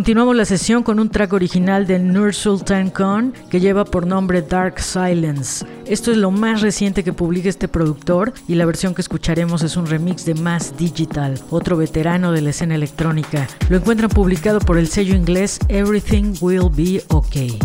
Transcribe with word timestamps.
Continuamos 0.00 0.34
la 0.34 0.46
sesión 0.46 0.82
con 0.82 0.98
un 0.98 1.10
track 1.10 1.34
original 1.34 1.86
de 1.86 1.98
Nur 1.98 2.32
Sultan 2.32 2.88
Khan 2.88 3.34
que 3.50 3.60
lleva 3.60 3.84
por 3.84 4.06
nombre 4.06 4.40
Dark 4.40 4.80
Silence. 4.80 5.66
Esto 5.84 6.10
es 6.10 6.16
lo 6.16 6.30
más 6.30 6.62
reciente 6.62 7.04
que 7.04 7.12
publica 7.12 7.50
este 7.50 7.68
productor 7.68 8.32
y 8.48 8.54
la 8.54 8.64
versión 8.64 8.94
que 8.94 9.02
escucharemos 9.02 9.62
es 9.62 9.76
un 9.76 9.84
remix 9.84 10.24
de 10.24 10.32
Mass 10.32 10.74
Digital, 10.78 11.38
otro 11.50 11.76
veterano 11.76 12.32
de 12.32 12.40
la 12.40 12.48
escena 12.48 12.76
electrónica. 12.76 13.46
Lo 13.68 13.76
encuentran 13.76 14.08
publicado 14.08 14.58
por 14.60 14.78
el 14.78 14.88
sello 14.88 15.14
inglés 15.14 15.58
Everything 15.68 16.32
Will 16.40 16.70
Be 16.74 17.04
Okay. 17.10 17.58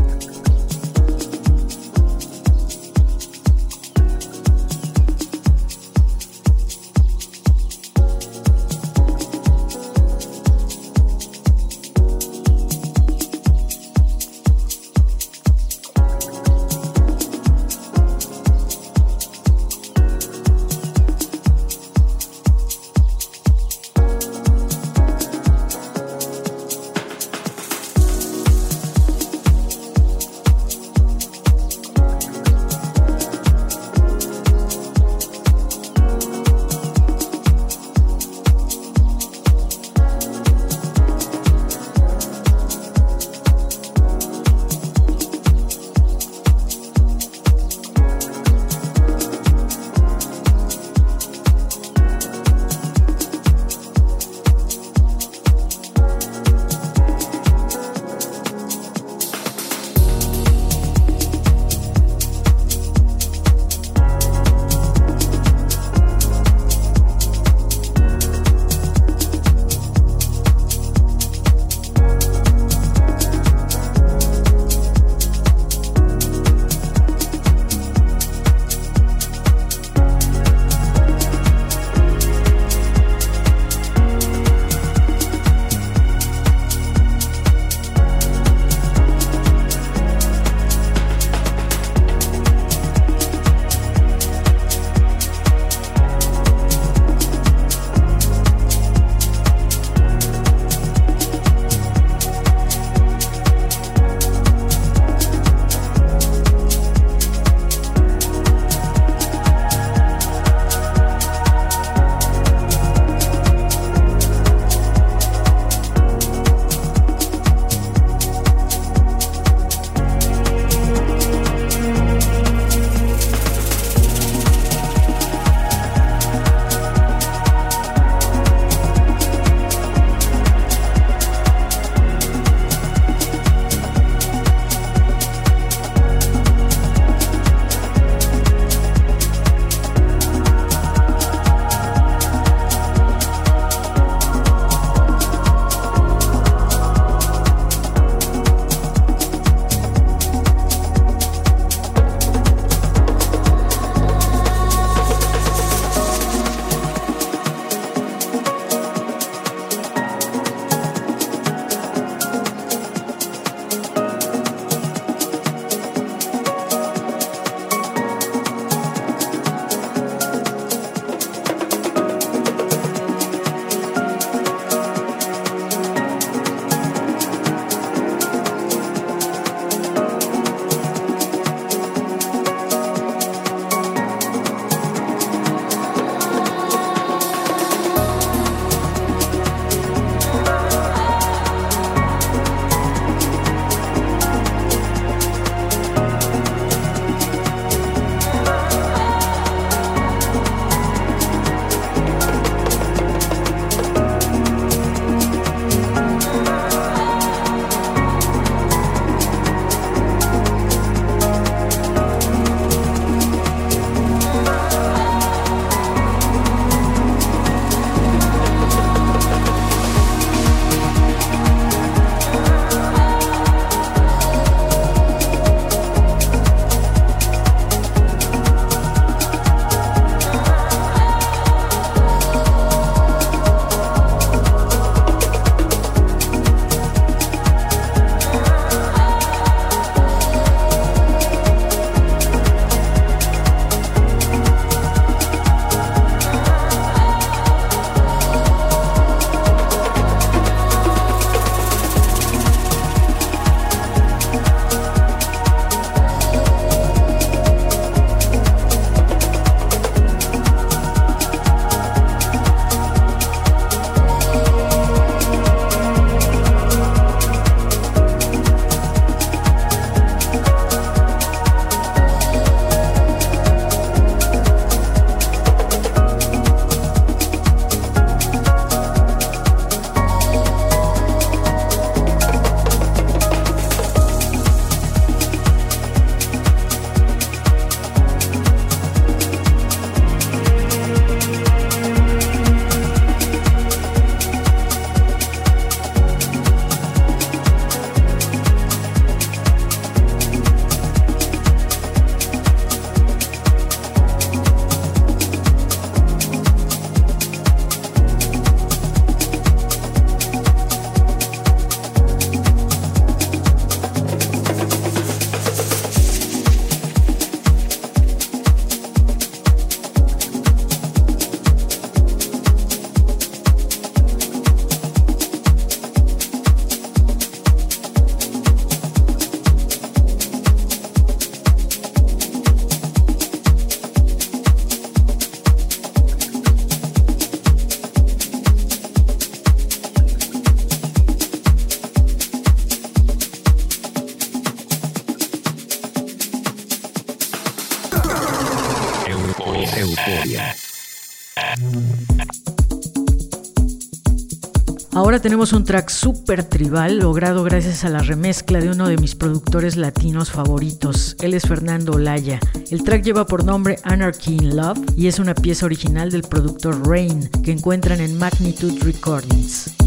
Ahora 354.96 355.20
tenemos 355.20 355.52
un 355.52 355.66
track 355.66 355.90
súper 355.90 356.46
tribal 356.46 357.00
logrado 357.00 357.44
gracias 357.44 357.84
a 357.84 357.90
la 357.90 358.00
remezcla 358.00 358.62
de 358.62 358.70
uno 358.70 358.88
de 358.88 358.96
mis 358.96 359.14
productores 359.14 359.76
latinos 359.76 360.32
favoritos. 360.32 361.18
Él 361.20 361.34
es 361.34 361.44
Fernando 361.44 361.92
Olaya. 361.92 362.40
El 362.72 362.82
track 362.82 363.04
lleva 363.04 363.26
por 363.28 363.44
nombre 363.44 363.78
Anarchy 363.84 364.36
in 364.36 364.56
Love 364.56 364.80
y 364.96 365.08
es 365.08 365.20
una 365.20 365.36
pieza 365.36 365.66
original 365.66 366.12
del 366.12 366.22
productor 366.22 366.88
Rain 366.88 367.30
que 367.44 367.52
encuentran 367.52 368.00
en 368.00 368.18
Magnitude 368.18 368.80
Recordings. 368.86 369.85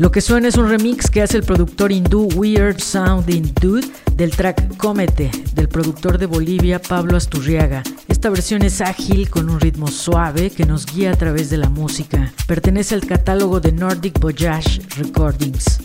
Lo 0.00 0.10
que 0.10 0.22
suena 0.22 0.48
es 0.48 0.56
un 0.56 0.66
remix 0.66 1.10
que 1.10 1.20
hace 1.20 1.36
el 1.36 1.42
productor 1.42 1.92
hindú 1.92 2.26
Weird 2.34 2.80
Sounding 2.80 3.52
Dude 3.60 3.86
del 4.14 4.30
track 4.30 4.78
Cómete 4.78 5.30
del 5.52 5.68
productor 5.68 6.16
de 6.16 6.24
Bolivia 6.24 6.80
Pablo 6.80 7.18
Asturriaga. 7.18 7.82
Esta 8.08 8.30
versión 8.30 8.62
es 8.62 8.80
ágil 8.80 9.28
con 9.28 9.50
un 9.50 9.60
ritmo 9.60 9.88
suave 9.88 10.48
que 10.48 10.64
nos 10.64 10.86
guía 10.86 11.12
a 11.12 11.16
través 11.16 11.50
de 11.50 11.58
la 11.58 11.68
música. 11.68 12.32
Pertenece 12.46 12.94
al 12.94 13.04
catálogo 13.04 13.60
de 13.60 13.72
Nordic 13.72 14.18
Voyage 14.18 14.80
Recordings. 14.96 15.80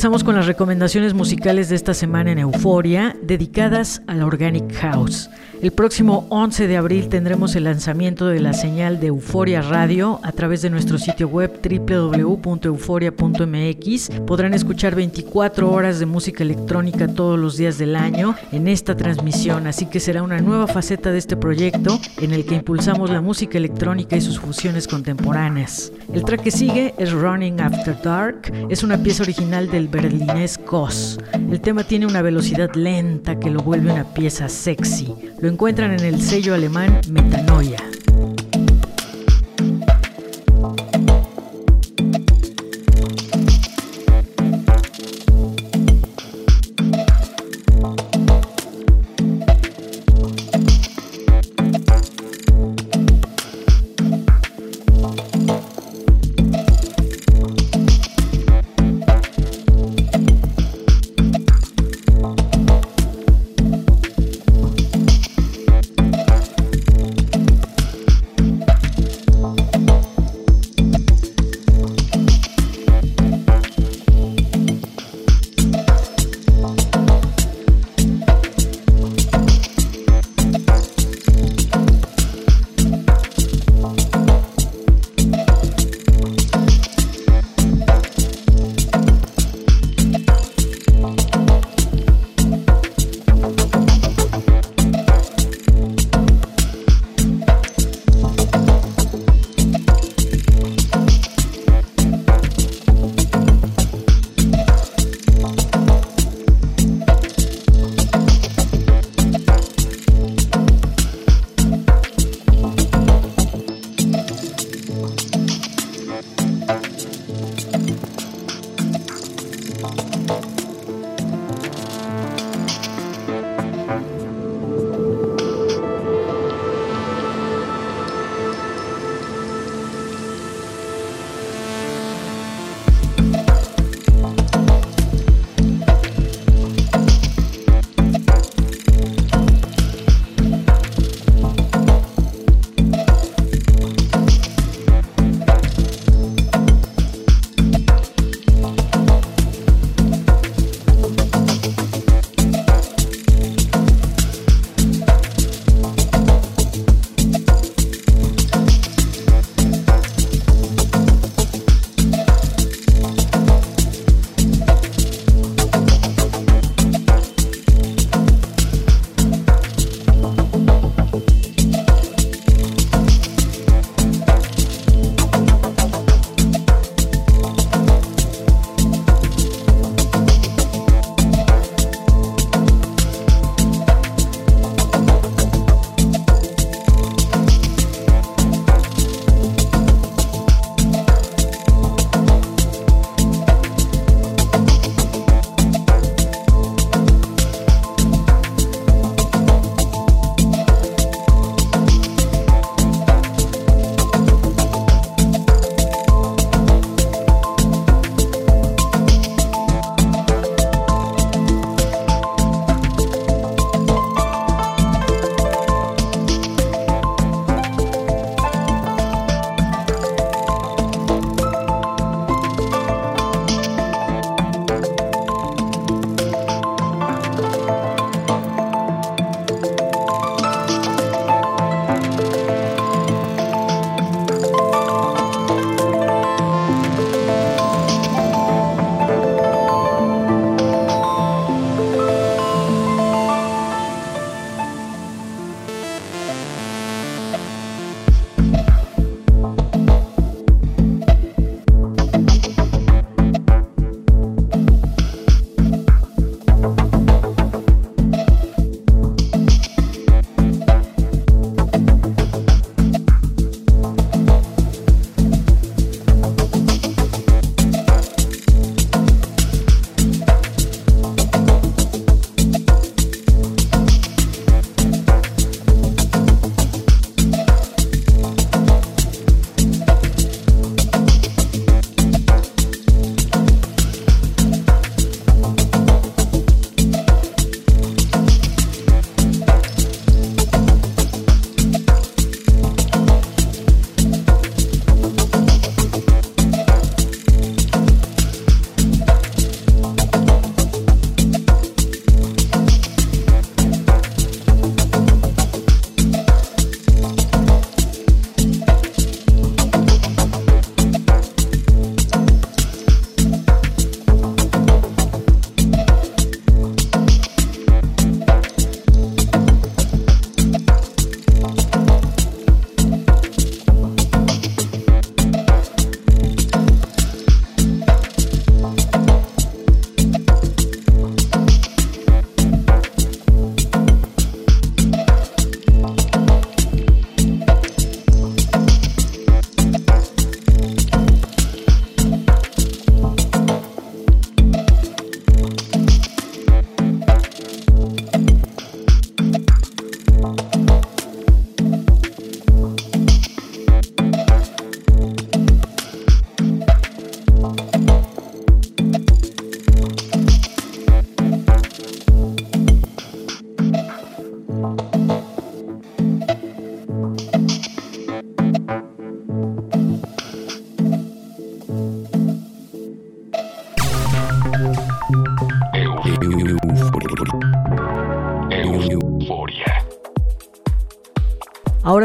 Regresamos 0.00 0.24
con 0.24 0.34
las 0.34 0.46
recomendaciones 0.46 1.12
musicales 1.12 1.68
de 1.68 1.76
esta 1.76 1.92
semana 1.92 2.32
en 2.32 2.38
Euforia, 2.38 3.14
dedicadas 3.20 4.00
al 4.06 4.22
Organic 4.22 4.74
House. 4.76 5.28
El 5.60 5.72
próximo 5.72 6.26
11 6.30 6.68
de 6.68 6.78
abril 6.78 7.10
tendremos 7.10 7.54
el 7.54 7.64
lanzamiento 7.64 8.26
de 8.26 8.40
la 8.40 8.54
señal 8.54 8.98
de 8.98 9.08
Euforia 9.08 9.60
Radio 9.60 10.18
a 10.22 10.32
través 10.32 10.62
de 10.62 10.70
nuestro 10.70 10.96
sitio 10.96 11.28
web 11.28 11.60
www.euforia.mx. 11.62 14.10
Podrán 14.26 14.54
escuchar 14.54 14.94
24 14.94 15.70
horas 15.70 15.98
de 15.98 16.06
música 16.06 16.44
electrónica 16.44 17.06
todos 17.06 17.38
los 17.38 17.58
días 17.58 17.76
del 17.76 17.94
año 17.94 18.36
en 18.52 18.68
esta 18.68 18.96
transmisión, 18.96 19.66
así 19.66 19.84
que 19.84 20.00
será 20.00 20.22
una 20.22 20.40
nueva 20.40 20.66
faceta 20.66 21.12
de 21.12 21.18
este 21.18 21.36
proyecto 21.36 22.00
en 22.22 22.32
el 22.32 22.46
que 22.46 22.54
impulsamos 22.54 23.10
la 23.10 23.20
música 23.20 23.58
electrónica 23.58 24.16
y 24.16 24.22
sus 24.22 24.40
fusiones 24.40 24.88
contemporáneas. 24.88 25.92
El 26.12 26.24
track 26.24 26.42
que 26.42 26.50
sigue 26.50 26.92
es 26.98 27.12
Running 27.12 27.60
After 27.60 27.96
Dark, 28.02 28.52
es 28.68 28.82
una 28.82 29.00
pieza 29.00 29.22
original 29.22 29.70
del 29.70 29.86
berlinés 29.86 30.58
Koss. 30.58 31.18
El 31.32 31.60
tema 31.60 31.84
tiene 31.84 32.06
una 32.06 32.20
velocidad 32.20 32.74
lenta 32.74 33.38
que 33.38 33.50
lo 33.50 33.60
vuelve 33.60 33.92
una 33.92 34.12
pieza 34.12 34.48
sexy. 34.48 35.14
Lo 35.40 35.48
encuentran 35.48 35.92
en 35.92 36.04
el 36.04 36.20
sello 36.20 36.54
alemán 36.54 37.00
Metanoia. 37.10 37.78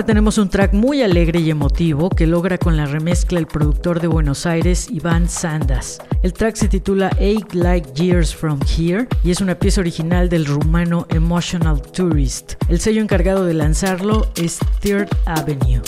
Tenemos 0.05 0.37
un 0.37 0.49
track 0.49 0.73
muy 0.73 1.01
alegre 1.01 1.39
y 1.39 1.49
emotivo 1.49 2.11
que 2.11 2.27
logra 2.27 2.59
con 2.59 2.77
la 2.77 2.85
remezcla 2.85 3.39
el 3.39 3.47
productor 3.47 3.99
de 3.99 4.07
Buenos 4.07 4.45
Aires, 4.45 4.87
Iván 4.91 5.27
Sandas. 5.27 5.97
El 6.21 6.31
track 6.31 6.55
se 6.57 6.67
titula 6.67 7.09
Eight 7.17 7.53
Like 7.53 7.89
Years 7.95 8.35
From 8.35 8.59
Here 8.77 9.07
y 9.23 9.31
es 9.31 9.41
una 9.41 9.55
pieza 9.55 9.81
original 9.81 10.29
del 10.29 10.45
rumano 10.45 11.07
Emotional 11.09 11.81
Tourist. 11.81 12.53
El 12.69 12.79
sello 12.79 13.01
encargado 13.01 13.45
de 13.45 13.55
lanzarlo 13.55 14.27
es 14.35 14.59
Third 14.79 15.09
Avenue. 15.25 15.81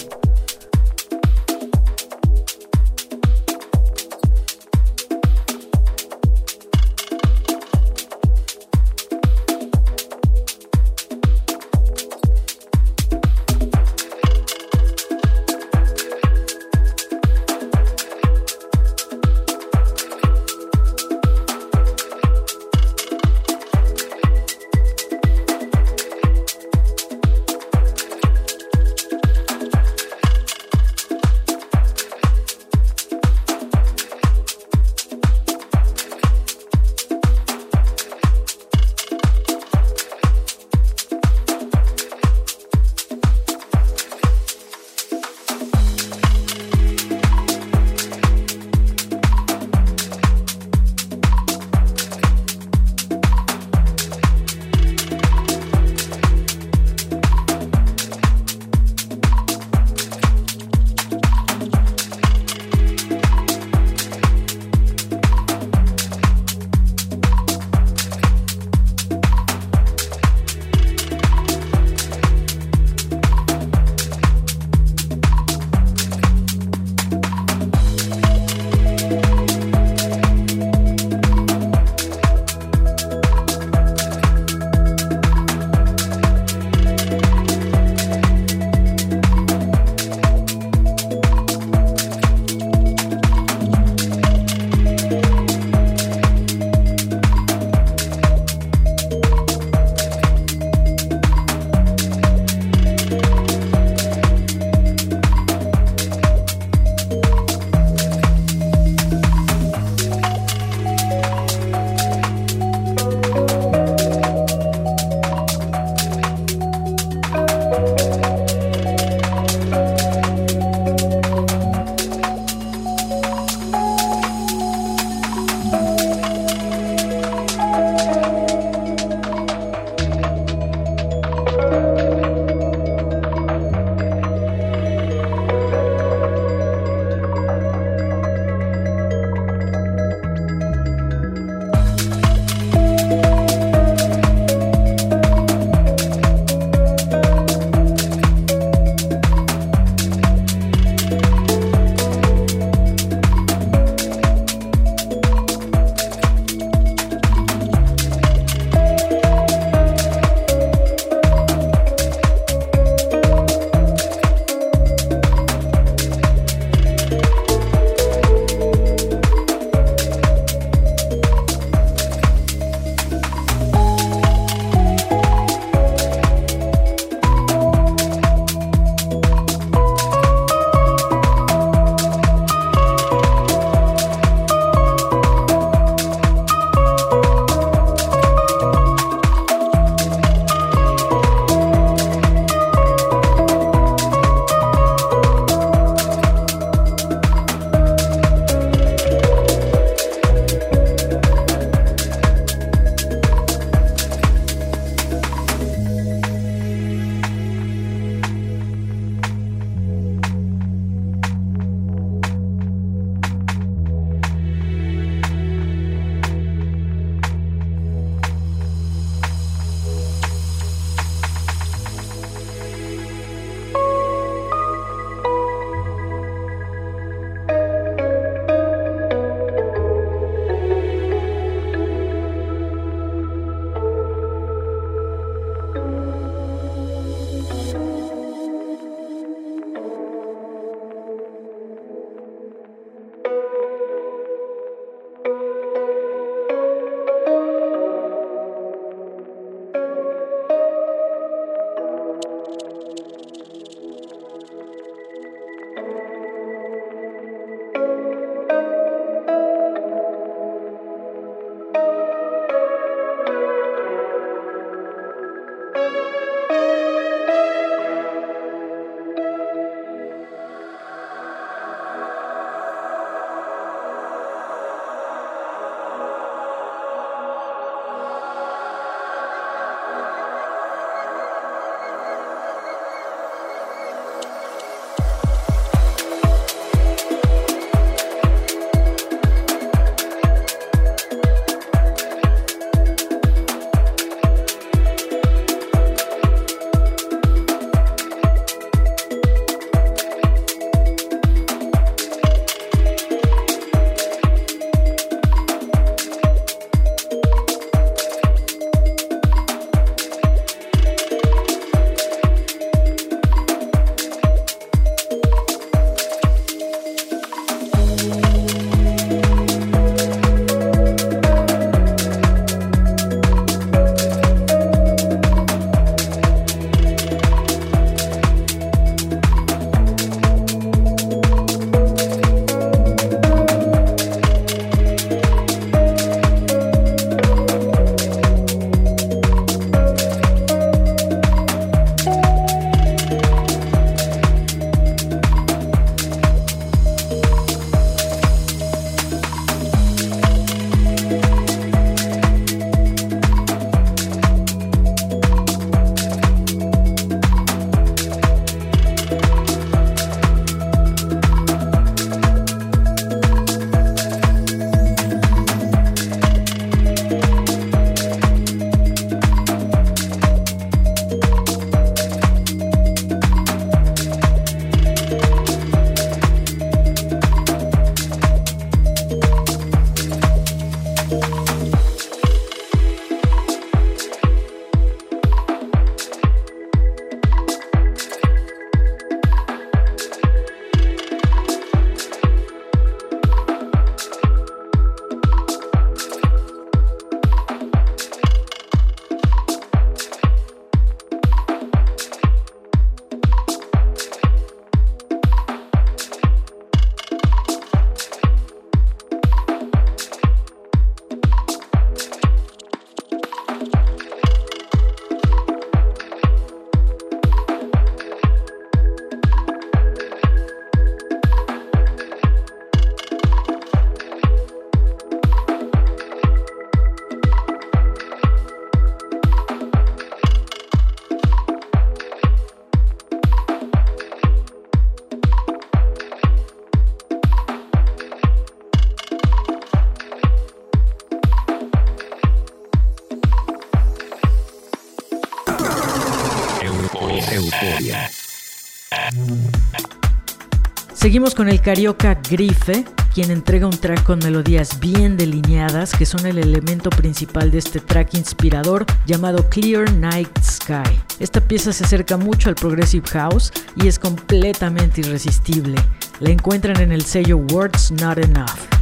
Seguimos 451.08 451.36
con 451.36 451.47
el 451.47 451.62
carioca 451.62 452.16
Grife, 452.16 452.84
quien 453.14 453.32
entrega 453.32 453.66
un 453.66 453.78
track 453.78 454.03
con 454.03 454.20
melodías 454.20 454.78
bien 454.82 455.16
delineadas 455.16 455.93
que 455.93 456.05
son 456.05 456.26
el 456.26 456.38
elemento 456.38 456.89
principal 456.89 457.49
de 457.49 457.60
este 457.60 457.80
track 457.80 458.16
inspirador 458.16 458.86
llamado 459.05 459.47
Clear 459.47 459.89
Night 459.93 460.28
Sky. 460.43 460.99
Esta 461.22 461.39
pieza 461.39 461.72
se 461.72 461.86
acerca 461.86 462.18
mucho 462.18 462.49
al 462.49 462.55
Progressive 462.55 463.08
House 463.08 463.53
y 463.78 463.88
es 463.88 463.99
completamente 463.99 464.99
irresistible. 464.99 465.78
La 466.20 466.32
encuentran 466.32 466.82
en 466.82 466.91
el 466.91 467.05
sello 467.05 467.38
Words 467.38 467.91
Not 467.91 468.18
Enough. 468.18 468.76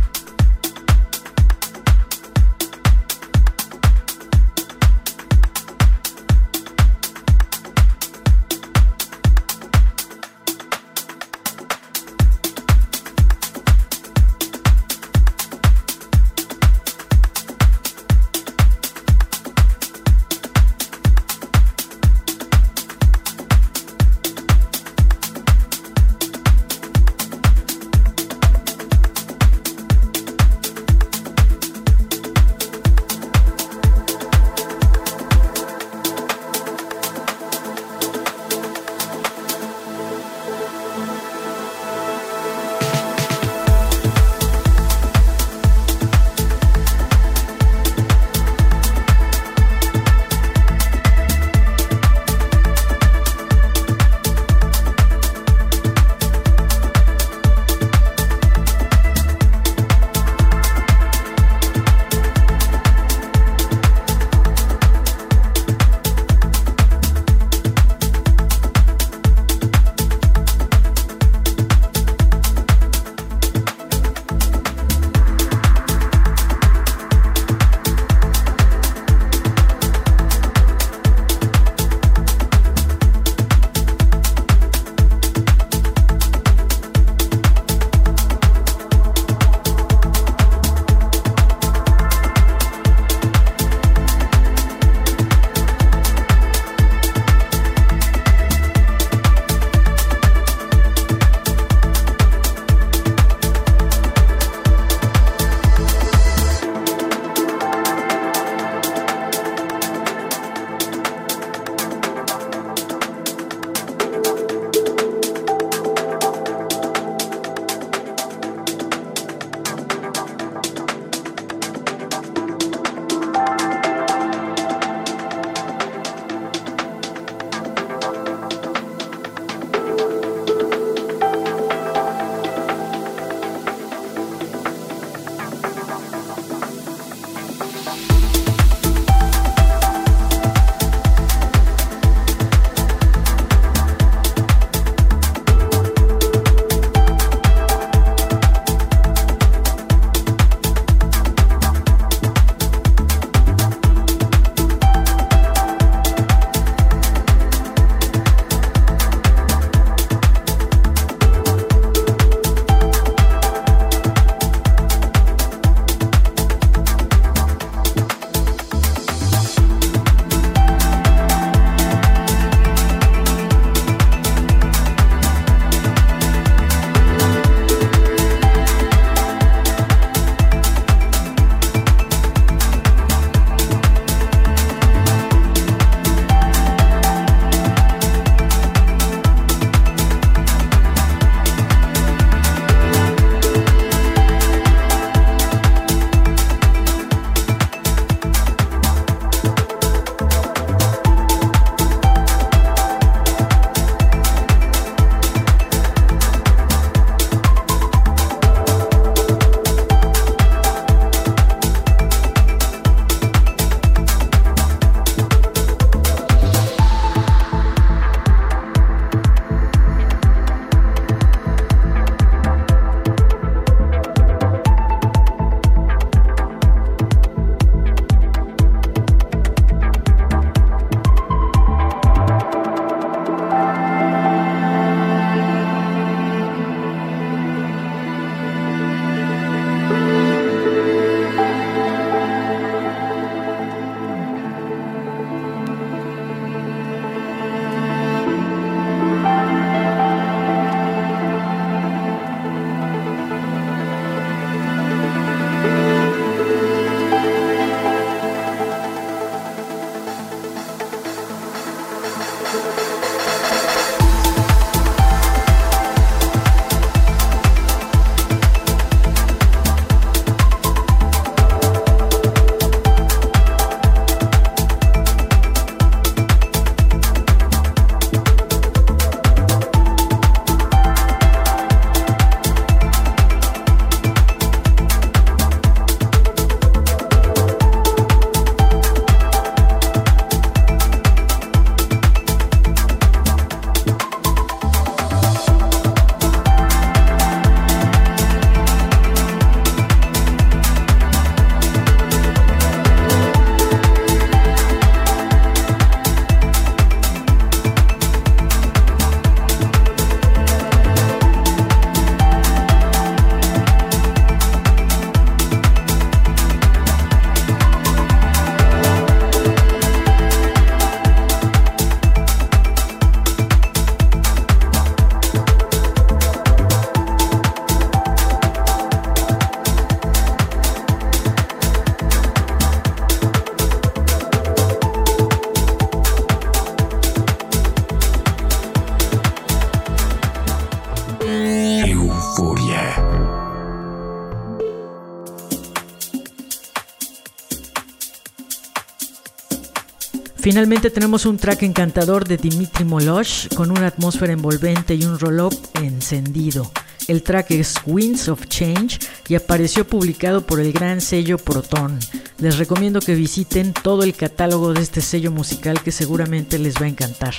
Finalmente 350.45 350.91
tenemos 350.91 351.25
un 351.25 351.37
track 351.37 351.63
encantador 351.63 352.27
de 352.27 352.37
Dimitri 352.37 352.85
Molosh 352.85 353.47
con 353.55 353.71
una 353.71 353.87
atmósfera 353.87 354.31
envolvente 354.31 354.93
y 354.93 355.03
un 355.03 355.17
roll-up 355.17 355.57
encendido. 355.81 356.71
El 357.07 357.23
track 357.23 357.49
es 357.49 357.73
Winds 357.87 358.29
of 358.29 358.45
Change 358.45 358.99
y 359.27 359.33
apareció 359.33 359.87
publicado 359.87 360.45
por 360.45 360.59
el 360.59 360.71
gran 360.71 361.01
sello 361.01 361.39
Proton. 361.39 361.97
Les 362.37 362.59
recomiendo 362.59 362.99
que 362.99 363.15
visiten 363.15 363.73
todo 363.73 364.03
el 364.03 364.13
catálogo 364.13 364.71
de 364.73 364.81
este 364.81 365.01
sello 365.01 365.31
musical 365.31 365.81
que 365.81 365.91
seguramente 365.91 366.59
les 366.59 366.75
va 366.75 366.85
a 366.85 366.89
encantar. 366.89 367.33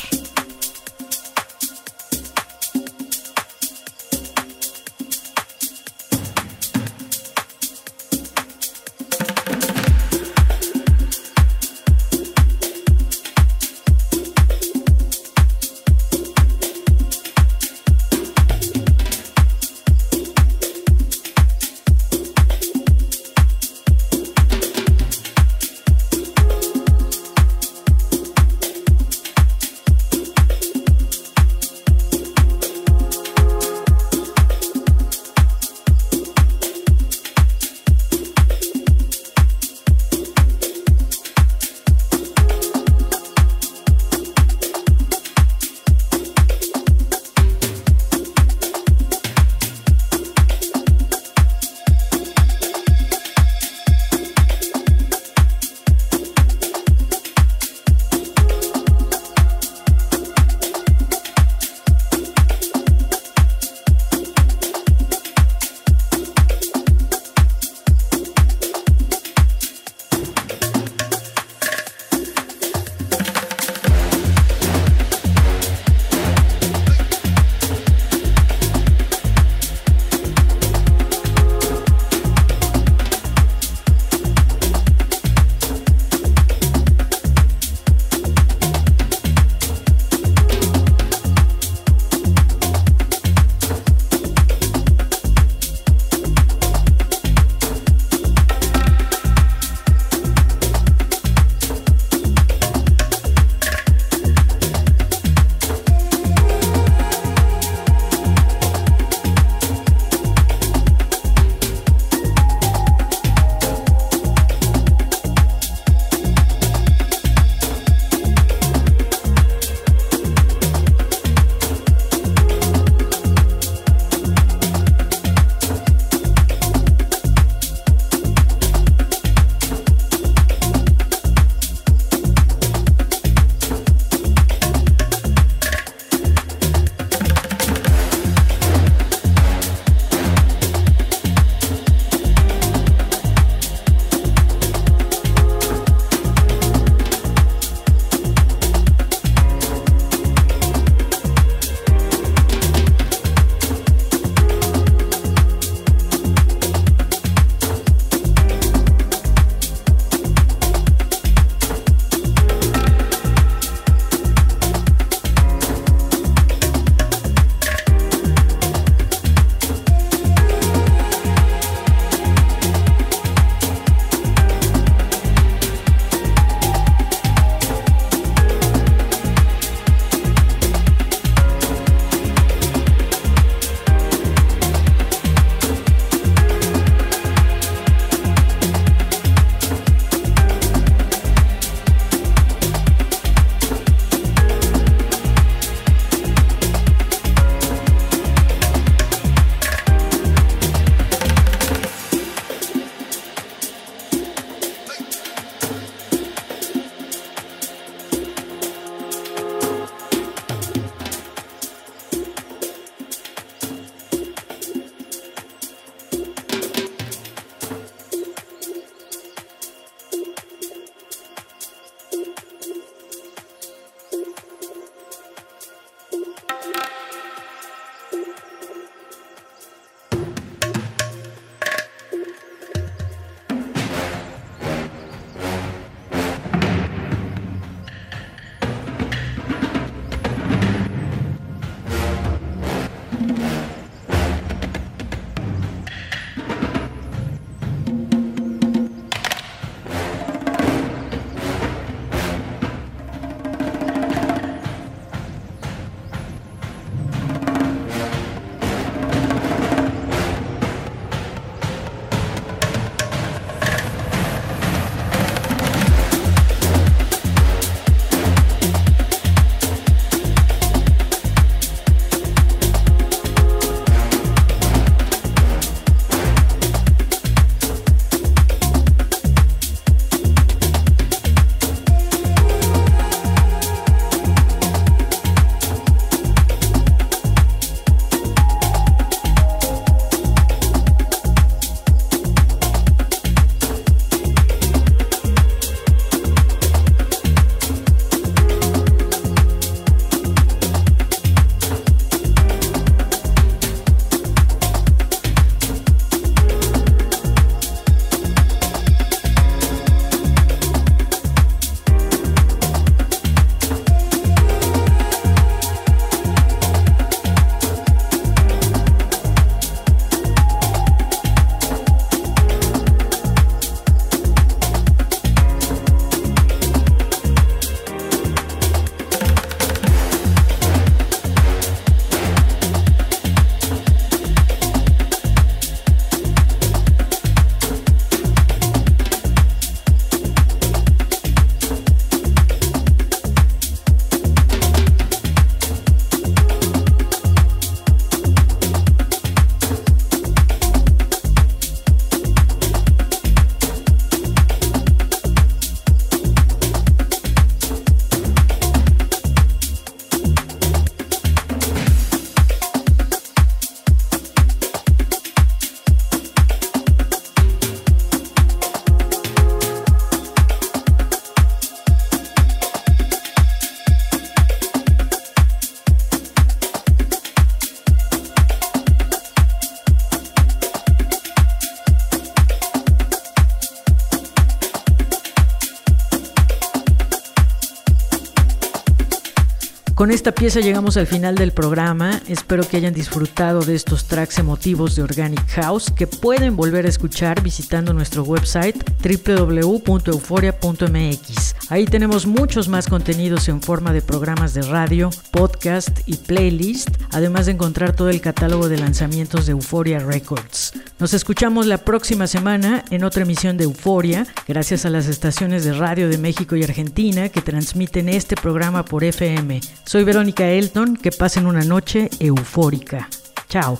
Con 390.07 390.15
esta 390.15 390.31
pieza 390.31 390.61
llegamos 390.61 390.97
al 390.97 391.09
final 391.09 391.35
del 391.35 391.51
programa. 391.51 392.23
Espero 392.29 392.63
que 392.63 392.77
hayan 392.77 392.95
disfrutado 392.95 393.63
de 393.63 393.75
estos 393.75 394.05
tracks 394.05 394.39
emotivos 394.39 394.95
de 394.95 395.03
Organic 395.03 395.45
House 395.49 395.91
que 395.91 396.07
pueden 396.07 396.55
volver 396.55 396.87
a 396.87 396.89
escuchar 396.89 397.43
visitando 397.43 397.93
nuestro 397.93 398.23
website 398.23 398.77
www.euforia.mx. 399.03 401.57
Ahí 401.71 401.87
tenemos 401.87 402.25
muchos 402.25 402.69
más 402.69 402.87
contenidos 402.87 403.49
en 403.49 403.61
forma 403.61 403.93
de 403.93 404.01
programas 404.01 404.55
de 404.55 404.63
radio, 404.63 405.11
podcast 405.33 405.99
y 406.07 406.19
playlist, 406.19 406.91
además 407.11 407.47
de 407.47 407.53
encontrar 407.53 407.97
todo 407.97 408.11
el 408.11 408.21
catálogo 408.21 408.69
de 408.69 408.79
lanzamientos 408.79 409.47
de 409.47 409.53
Euphoria 409.55 409.99
Records. 409.99 410.73
Nos 410.99 411.13
escuchamos 411.13 411.67
la 411.67 411.77
próxima 411.77 412.27
semana 412.27 412.83
en 412.91 413.05
otra 413.05 413.25
emisión 413.25 413.59
de 413.59 413.65
Euforia, 413.65 414.27
gracias 414.49 414.87
a 414.87 414.91
las 414.91 415.09
estaciones 415.09 415.63
de 415.63 415.75
radio 415.75 416.09
de 416.09 416.17
México 416.17 416.57
y 416.57 416.65
Argentina 416.65 417.29
que 417.29 417.43
transmiten 417.43 418.09
este 418.09 418.35
programa 418.35 418.83
por 418.83 419.05
FM. 419.05 419.61
Soy 419.85 420.05
Verónica 420.05 420.49
Elton, 420.49 420.97
que 420.97 421.13
pasen 421.13 421.47
una 421.47 421.65
noche 421.65 422.09
eufórica. 422.19 423.11
Chao. 423.51 423.79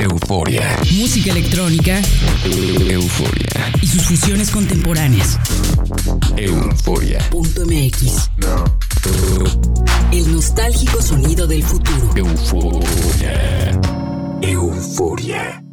euforia. 0.00 0.78
Música 0.98 1.30
electrónica. 1.30 2.02
Euforia. 2.44 3.72
Y 3.82 3.86
sus 3.86 4.02
fusiones 4.02 4.50
contemporáneas. 4.50 5.38
Euforia. 6.36 7.20
Punto 7.30 7.64
MX. 7.66 8.30
El 10.10 10.32
nostálgico 10.32 11.00
sonido 11.00 11.46
del 11.46 11.62
futuro. 11.62 12.10
Euforia. 12.16 14.03
Euforia. 14.42 15.63